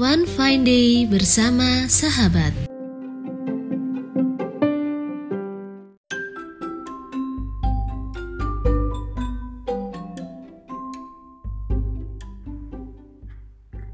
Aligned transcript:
One 0.00 0.24
Fine 0.24 0.64
Day 0.64 1.04
bersama 1.04 1.84
sahabat. 1.84 2.56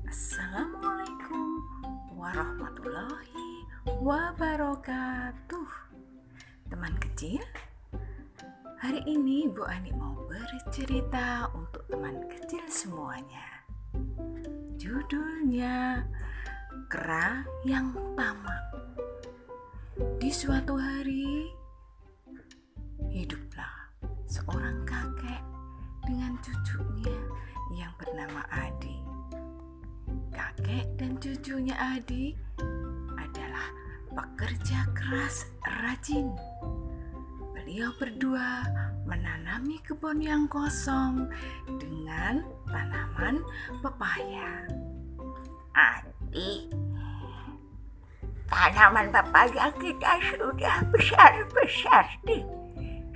Assalamualaikum 0.06 1.42
warahmatullahi 2.14 3.66
wabarakatuh. 3.98 5.70
Teman 6.70 6.95
kecil, 7.02 7.42
hari 8.78 9.02
ini 9.11 9.50
Bu 9.50 9.66
Ani 9.66 9.91
mau 9.91 10.14
bercerita 10.30 11.50
untuk 11.50 11.83
teman 11.91 12.30
kecil 12.30 12.62
semuanya. 12.70 13.55
Judulnya 14.87 15.99
Kera 16.87 17.43
yang 17.67 17.91
Tamak. 18.15 18.63
Di 20.23 20.31
suatu 20.31 20.79
hari 20.79 21.51
hiduplah 23.11 23.91
seorang 24.31 24.87
kakek 24.87 25.43
dengan 26.07 26.39
cucunya 26.39 27.19
yang 27.75 27.91
bernama 27.99 28.47
Adi. 28.47 29.03
Kakek 30.31 30.87
dan 30.95 31.19
cucunya 31.19 31.75
Adi 31.75 32.39
adalah 33.19 33.67
pekerja 34.15 34.87
keras 34.95 35.50
rajin. 35.83 36.31
Beliau 37.67 37.91
berdua 37.98 38.62
menanami 39.11 39.83
kebun 39.83 40.22
yang 40.22 40.47
kosong 40.47 41.27
dengan 41.83 42.47
tanaman 42.70 43.42
pepaya. 43.83 44.70
Adi, 45.75 46.70
tanaman 48.47 49.11
pepaya 49.11 49.75
kita 49.83 50.14
sudah 50.31 50.78
besar-besar 50.94 52.06
nih. 52.22 52.47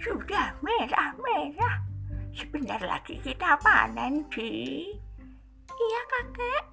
Sudah 0.02 0.50
merah-merah. 0.66 1.86
Sebentar 2.34 2.82
lagi 2.82 3.22
kita 3.22 3.54
panen, 3.62 4.26
Ci. 4.34 4.82
Iya 5.70 6.02
kakek, 6.10 6.64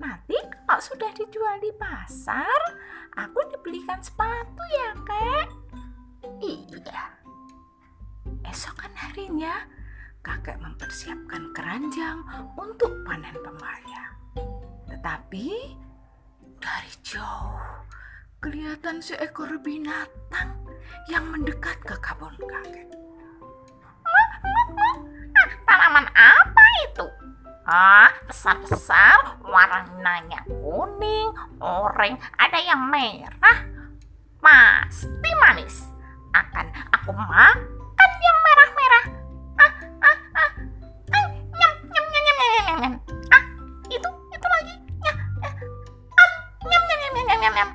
nanti 0.00 0.40
kalau 0.64 0.80
sudah 0.80 1.12
dijual 1.12 1.60
di 1.60 1.76
pasar, 1.76 2.60
aku 3.20 3.52
dibelikan 3.52 4.00
sepatu 4.00 4.64
ya 4.72 4.96
kek. 5.04 5.61
Iya, 6.42 7.06
Esokan 8.42 8.90
harinya, 8.98 9.62
kakek 10.26 10.58
mempersiapkan 10.58 11.54
keranjang 11.54 12.18
untuk 12.58 12.90
panen 13.06 13.38
pepaya. 13.46 14.10
Tetapi 14.90 15.46
dari 16.58 16.92
jauh 17.06 17.86
kelihatan 18.42 18.98
seekor 18.98 19.54
binatang 19.62 20.58
yang 21.06 21.30
mendekat 21.30 21.78
ke 21.86 21.94
kebun 22.02 22.34
kakek. 22.42 22.90
tanaman 25.62 26.10
apa 26.10 26.64
itu? 26.90 27.06
Ah, 27.70 28.10
besar-besar, 28.26 29.38
warnanya 29.46 30.42
kuning, 30.50 31.30
oranye, 31.62 32.18
ada 32.34 32.58
yang 32.58 32.90
merah. 32.90 33.62
Pasti 34.42 35.30
manis. 35.38 35.92
Akan 36.32 36.66
aku 36.96 37.10
makan 37.12 38.10
yang 38.24 38.38
merah-merah. 38.40 39.04
Ah, 39.60 39.72
ah, 40.00 40.18
ah. 40.32 40.50
Ah, 41.12 41.26
nyam, 41.28 41.72
nyam, 41.84 42.04
nyam, 42.08 42.24
nyam, 42.24 42.36
nyam, 42.36 42.48
nyam, 42.48 42.78
nyam. 42.80 42.94
Ah, 43.32 43.44
itu, 43.92 44.08
itu 44.08 44.46
lagi. 44.48 44.74
Ya, 45.04 45.12
ya. 45.44 45.50
Am, 46.16 46.30
nyam, 46.64 46.82
nyam, 46.88 46.98
nyam, 46.98 47.12
nyam, 47.12 47.38
nyam, 47.40 47.54
nyam. 47.54 47.70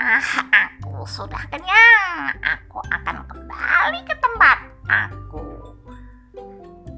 Ah, 0.00 0.24
aku 0.48 1.04
sudah 1.04 1.44
kenyang. 1.52 2.32
Aku 2.40 2.80
akan 2.88 3.16
kembali 3.28 4.00
ke 4.08 4.14
tempat 4.16 4.58
aku. 4.88 5.76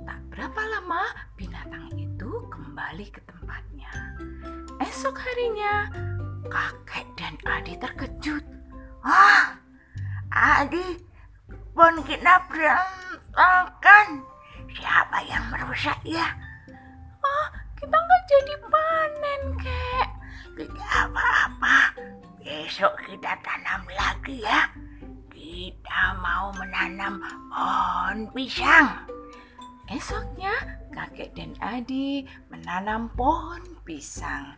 Tak 0.07 0.19
berapa 0.31 0.61
lama 0.79 1.03
binatang 1.35 1.91
itu 1.99 2.31
kembali 2.47 3.11
ke 3.11 3.21
tempatnya. 3.27 3.91
Esok 4.79 5.19
harinya, 5.19 5.91
Adi, 10.63 10.95
pun 11.75 11.91
kita 12.07 12.39
berantakan. 12.47 14.23
Siapa 14.71 15.19
yang 15.27 15.51
merusak 15.51 15.99
ya? 16.07 16.23
Oh, 17.19 17.47
kita 17.75 17.91
nggak 17.91 18.23
jadi 18.31 18.55
panen, 18.71 19.43
kek. 19.59 20.09
Tidak 20.55 20.93
apa-apa. 21.11 21.99
Besok 22.39 22.95
kita 23.11 23.35
tanam 23.43 23.83
lagi 23.91 24.39
ya. 24.39 24.71
Kita 25.35 26.15
mau 26.23 26.55
menanam 26.55 27.19
pohon 27.51 28.31
pisang. 28.31 29.03
Esoknya, 29.91 30.55
kakek 30.95 31.35
dan 31.35 31.59
Adi 31.59 32.23
menanam 32.55 33.11
pohon 33.19 33.67
pisang. 33.83 34.55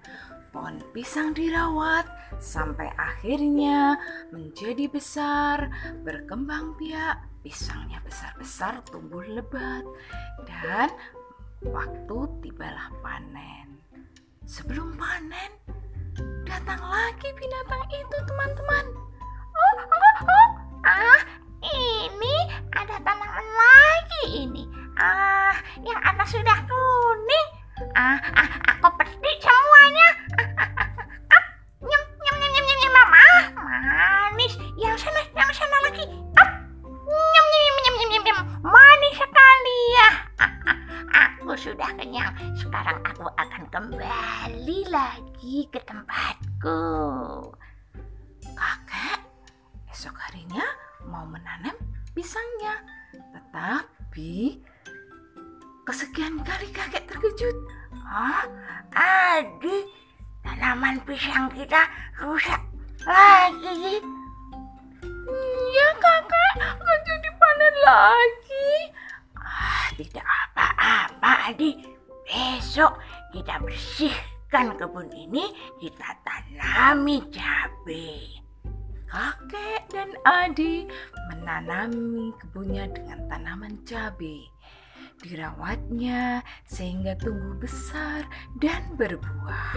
Pohon 0.55 0.79
pisang 0.95 1.35
dirawat 1.35 2.07
sampai 2.39 2.87
akhirnya 2.95 3.99
menjadi 4.31 4.87
besar, 4.87 5.67
berkembang 6.07 6.79
biak. 6.79 7.19
Pisangnya 7.43 7.99
besar-besar, 8.07 8.79
tumbuh 8.87 9.27
lebat, 9.27 9.83
dan 10.47 10.95
waktu 11.67 12.19
tibalah 12.39 12.87
panen. 13.03 13.83
Sebelum 14.47 14.95
panen, 14.95 15.51
datang 16.47 16.79
lagi 16.87 17.35
binatang 17.35 17.85
itu, 17.91 18.17
teman-teman. 18.23 18.87
Oh, 19.59 19.77
oh, 19.91 20.17
oh. 20.23 20.51
Ah, 20.87 21.21
ini 21.67 22.37
ada 22.79 22.95
tanaman 23.03 23.47
lagi 23.59 24.25
ini. 24.47 24.65
Ah, 24.95 25.59
yang 25.83 25.99
atas 25.99 26.31
sudah 26.31 26.63
kuning. 26.63 27.49
Ah, 27.99 28.23
ah 28.39 28.49
aku 28.71 28.89
petik 29.03 29.24
ke 45.75 45.83
tempatku. 45.91 47.51
Kakek 48.55 49.19
esok 49.91 50.15
harinya 50.23 50.63
mau 51.11 51.27
menanam 51.27 51.75
pisangnya. 52.15 52.79
Tetapi 53.11 54.63
kesekian 55.83 56.39
kali 56.47 56.71
kakek 56.71 57.11
terkejut. 57.11 57.59
Oh, 58.07 58.43
Adi, 58.95 59.83
tanaman 60.47 61.03
pisang 61.03 61.51
kita 61.51 61.91
rusak 62.23 62.63
lagi. 63.03 63.99
Iya 65.03 65.89
kakek, 65.99 66.53
nggak 66.63 66.99
jadi 67.03 67.31
panen 67.35 67.75
lagi. 67.83 68.71
Ah, 69.43 69.91
tidak 69.99 70.23
apa-apa, 70.23 71.51
Adi. 71.51 71.83
Besok 72.23 72.95
kita 73.35 73.59
bersihkan 74.55 74.79
kebun 74.79 75.11
ini, 75.19 75.51
kita 75.83 76.15
tanami 76.23 77.19
cabai. 77.27 78.39
Kakek 79.11 79.83
dan 79.91 80.15
Adi 80.23 80.87
menanami 81.27 82.31
kebunnya 82.39 82.87
dengan 82.95 83.27
tanaman 83.27 83.83
cabai. 83.83 84.47
Dirawatnya 85.27 86.47
sehingga 86.71 87.19
tumbuh 87.19 87.59
besar 87.59 88.31
dan 88.63 88.95
berbuah. 88.95 89.75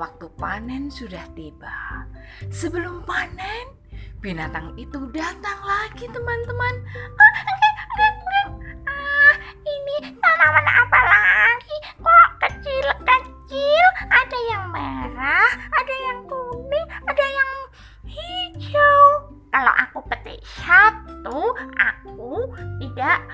Waktu 0.00 0.32
panen 0.40 0.88
sudah 0.88 1.28
tiba. 1.36 2.08
Sebelum 2.48 3.04
panen, 3.04 3.68
binatang 4.24 4.72
itu 4.80 5.12
datang 5.12 5.60
lagi 5.60 6.08
teman-teman. 6.08 6.74
Ah. 7.20 7.36
Ah, 8.88 9.34
ini 9.60 10.08
tanaman 10.16 10.66
apa 10.72 11.00
lagi? 11.04 11.76
Kok 12.00 12.28
kecil-kecil? 13.48 13.86
Ada 14.12 14.38
yang 14.52 14.64
merah, 14.68 15.50
ada 15.72 15.94
yang 16.04 16.18
kuning, 16.28 16.86
ada 17.08 17.24
yang 17.24 17.50
hijau. 18.04 19.04
Kalau 19.48 19.72
aku 19.80 19.98
petik 20.12 20.40
satu, 20.44 21.56
aku 21.80 22.52
tidak 22.84 23.24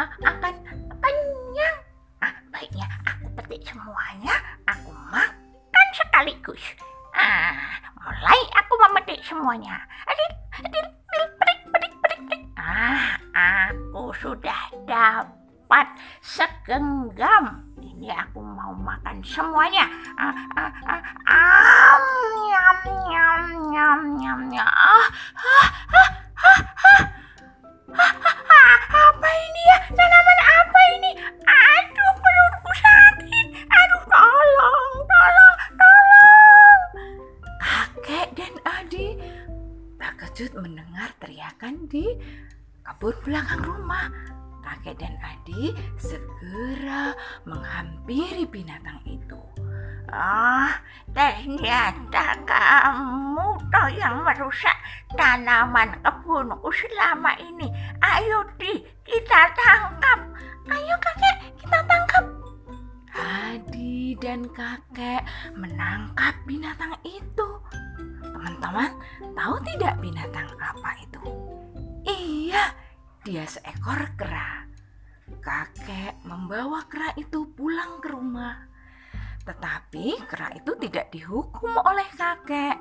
ah, 0.00 0.08
akan 0.24 0.54
kenyang. 0.88 1.76
Ah, 2.24 2.32
baiknya 2.48 2.88
aku 3.04 3.28
petik 3.36 3.60
semuanya, 3.68 4.34
aku 4.64 4.90
makan 5.12 5.86
sekaligus. 5.92 6.62
Ah, 7.12 7.60
mulai 8.00 8.40
aku 8.56 8.72
memetik 8.88 9.20
semuanya. 9.28 9.76
Adil, 10.08 10.30
adil, 10.56 10.84
adil, 10.88 11.24
pedik, 11.36 11.58
pedik, 11.68 11.92
pedik, 12.00 12.20
pedik. 12.24 12.42
Ah, 12.56 13.20
aku 13.36 14.08
sudah 14.16 14.72
dapat 14.88 15.86
segenggam. 16.24 17.69
Ini 18.00 18.16
aku 18.16 18.40
mau 18.40 18.72
makan 18.72 19.20
semuanya. 19.20 19.84
Ah, 20.16 20.32
ah, 20.56 20.72
ah, 20.88 21.02
ah, 21.28 22.00
nyam, 22.48 22.78
nyam, 23.12 23.44
nyam, 23.68 24.00
nyam, 24.16 24.40
nyam. 24.48 24.64
Ah, 24.64 25.04
ah, 25.36 25.68
ah, 25.92 26.10
ah, 26.40 26.60
ah. 26.80 27.02
Ah, 27.92 28.12
ah, 28.24 28.78
apa 28.88 29.28
ini 29.28 29.62
ya? 29.68 29.78
Tanaman 29.92 30.40
apa 30.48 30.80
ini? 30.96 31.10
Aduh, 31.44 32.12
perutku 32.24 32.72
sakit. 32.72 33.46
Aduh, 33.68 34.02
tolong, 34.08 34.92
tolong, 35.04 35.56
tolong. 35.76 36.80
Kakek 37.60 38.28
dan 38.32 38.54
Adi 38.64 39.20
terkejut 40.00 40.56
mendengar 40.56 41.12
teriakan 41.20 41.84
di 41.84 42.16
kebun 42.80 43.12
belakang 43.28 43.60
rumah. 43.60 44.39
Kakek 44.60 44.96
dan 45.00 45.16
Adi 45.24 45.72
segera 45.96 47.16
menghampiri 47.48 48.44
binatang 48.44 49.00
itu. 49.08 49.40
Ah, 50.10 50.74
ternyata 51.14 52.34
kamu 52.42 53.48
toh 53.70 53.88
yang 53.94 54.26
merusak 54.26 54.74
tanaman 55.14 55.94
kebunku 56.02 56.68
selama 56.74 57.38
ini. 57.38 57.70
Ayo 58.02 58.42
di, 58.58 58.82
kita 59.06 59.40
tangkap. 59.54 60.18
Ayo 60.66 60.94
kakek, 60.98 61.36
kita 61.62 61.78
tangkap. 61.86 62.24
Adi 63.14 64.18
dan 64.18 64.50
kakek 64.50 65.22
menangkap 65.54 66.34
binatang 66.46 66.94
itu. 67.06 67.48
Teman-teman, 68.22 68.90
tahu 69.34 69.54
tidak 69.62 69.94
binatang 70.02 70.48
dia 73.40 73.56
seekor 73.56 74.20
kera. 74.20 74.68
Kakek 75.40 76.20
membawa 76.28 76.84
kera 76.84 77.16
itu 77.16 77.48
pulang 77.56 77.96
ke 78.04 78.12
rumah. 78.12 78.68
Tetapi 79.48 80.28
kera 80.28 80.52
itu 80.52 80.76
tidak 80.76 81.08
dihukum 81.08 81.72
oleh 81.80 82.04
kakek. 82.20 82.76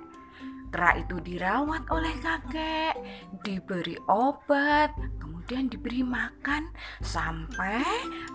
Kera 0.67 0.99
itu 0.99 1.15
dirawat 1.23 1.87
oleh 1.87 2.11
kakek, 2.19 2.91
diberi 3.39 3.95
obat, 4.11 4.91
kemudian 5.23 5.71
diberi 5.71 6.03
makan 6.03 6.67
sampai 6.99 7.79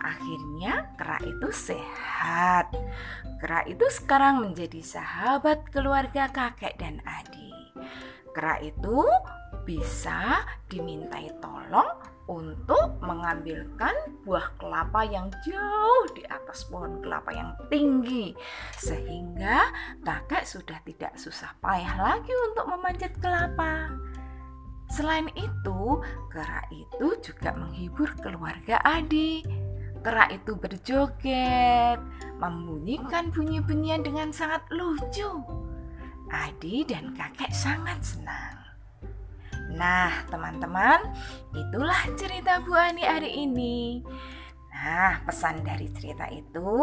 akhirnya 0.01 0.97
kera 0.97 1.21
itu 1.29 1.53
sehat. 1.53 2.73
Kera 3.37 3.69
itu 3.69 3.85
sekarang 4.01 4.41
menjadi 4.41 4.81
sahabat 4.81 5.69
keluarga 5.69 6.33
kakek 6.33 6.73
dan 6.81 7.05
adik. 7.05 7.85
Kera 8.33 8.65
itu 8.65 9.05
bisa 9.69 10.45
dimintai 10.69 11.33
tolong 11.41 12.14
untuk 12.25 12.97
mengambilkan 13.05 13.93
buah 14.25 14.57
kelapa 14.57 15.05
yang 15.05 15.29
jauh 15.45 16.07
di 16.17 16.25
atas 16.25 16.65
pohon 16.73 17.05
kelapa 17.05 17.31
yang 17.37 17.53
tinggi 17.69 18.33
sehingga 18.81 19.69
kakek 20.01 20.49
sudah 20.49 20.81
tidak 20.89 21.13
susah 21.21 21.53
payah 21.61 21.95
lagi 22.01 22.33
untuk 22.51 22.65
memanjat 22.73 23.13
kelapa. 23.21 23.93
Selain 24.89 25.29
itu, 25.37 26.01
kera 26.29 26.65
itu 26.71 27.17
juga 27.25 27.57
menghibur 27.57 28.15
keluarga 28.21 28.79
Adi. 28.85 29.43
Kera 30.05 30.29
itu 30.29 30.53
berjoget, 30.55 31.97
membunyikan 32.37 33.33
bunyi-bunyian 33.33 34.05
dengan 34.05 34.29
sangat 34.31 34.61
lucu. 34.69 35.41
Adi 36.29 36.85
dan 36.85 37.17
kakek 37.17 37.53
sangat 37.57 38.01
senang. 38.05 38.64
Nah, 39.75 40.23
teman-teman, 40.31 41.03
itulah 41.51 42.07
cerita 42.15 42.63
Bu 42.63 42.79
Ani 42.79 43.03
hari 43.03 43.43
ini. 43.43 44.07
Nah, 44.71 45.23
pesan 45.27 45.67
dari 45.67 45.91
cerita 45.91 46.31
itu 46.31 46.79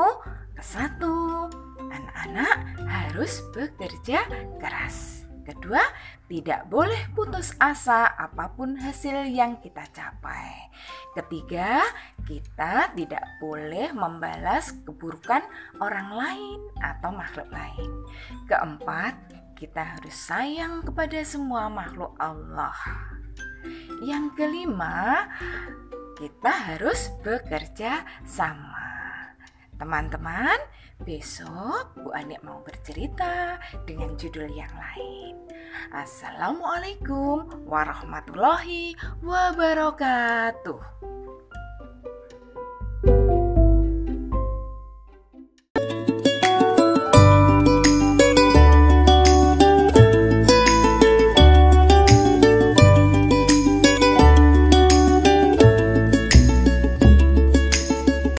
ke 0.51 0.63
satu, 0.63 1.47
anak-anak 1.79 2.83
harus 2.83 3.39
bekerja 3.55 4.27
keras. 4.59 5.23
Kedua, 5.41 5.81
tidak 6.29 6.69
boleh 6.69 7.11
putus 7.17 7.57
asa 7.57 8.05
apa 8.13 8.53
pun 8.53 8.77
hasil 8.77 9.25
yang 9.31 9.57
kita 9.57 9.83
capai. 9.89 10.69
Ketiga, 11.17 11.81
kita 12.23 12.93
tidak 12.93 13.25
boleh 13.41 13.89
membalas 13.91 14.71
keburukan 14.85 15.41
orang 15.81 16.13
lain 16.13 16.59
atau 16.79 17.09
makhluk 17.09 17.49
lain. 17.49 17.89
Keempat, 18.45 19.17
kita 19.61 19.93
harus 19.93 20.17
sayang 20.17 20.81
kepada 20.81 21.21
semua 21.21 21.69
makhluk 21.69 22.17
Allah. 22.17 22.73
Yang 24.01 24.33
kelima, 24.33 25.29
kita 26.17 26.49
harus 26.49 27.13
bekerja 27.21 28.01
sama. 28.25 28.89
Teman-teman, 29.77 30.57
besok 31.05 31.93
Bu 31.93 32.09
Anik 32.09 32.41
mau 32.41 32.65
bercerita 32.65 33.61
dengan 33.85 34.17
judul 34.17 34.49
yang 34.49 34.73
lain. 34.73 35.37
Assalamualaikum 35.93 37.69
warahmatullahi 37.69 38.97
wabarakatuh. 39.21 41.20